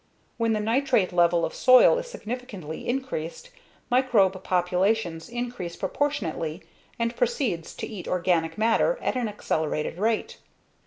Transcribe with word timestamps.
When 0.37 0.53
the 0.53 0.59
nitrate 0.59 1.13
level 1.13 1.45
of 1.45 1.53
soil 1.53 1.99
is 1.99 2.07
significantly 2.07 2.89
increased, 2.89 3.51
microbe 3.91 4.41
populations 4.43 5.29
increase 5.29 5.75
proportionately 5.75 6.63
and 6.97 7.15
proceeds 7.15 7.75
to 7.75 7.85
eat 7.87 8.07
organic 8.07 8.57
matter 8.57 8.97
at 8.99 9.15
an 9.15 9.27
accelerated 9.27 9.99
rate. 9.99 10.39